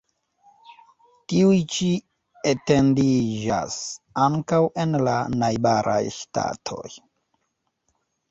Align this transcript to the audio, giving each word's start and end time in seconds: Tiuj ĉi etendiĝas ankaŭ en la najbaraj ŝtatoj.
Tiuj 1.31 1.57
ĉi 1.73 1.89
etendiĝas 2.51 3.77
ankaŭ 4.27 4.61
en 4.85 4.97
la 5.09 5.15
najbaraj 5.45 6.01
ŝtatoj. 6.19 6.89